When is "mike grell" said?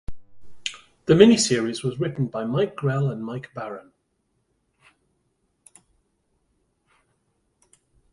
2.43-3.11